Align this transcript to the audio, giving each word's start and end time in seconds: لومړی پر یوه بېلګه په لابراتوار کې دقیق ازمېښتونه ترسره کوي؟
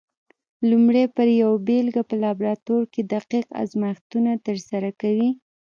لومړی 0.69 1.03
پر 1.15 1.27
یوه 1.41 1.57
بېلګه 1.67 2.01
په 2.09 2.15
لابراتوار 2.23 2.83
کې 2.93 3.01
دقیق 3.13 3.47
ازمېښتونه 3.61 4.31
ترسره 4.45 4.89
کوي؟ 5.01 5.29